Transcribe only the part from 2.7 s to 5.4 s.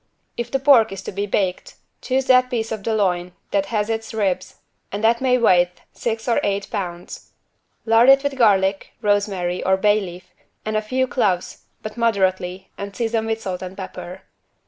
of the loin that has its ribs and that may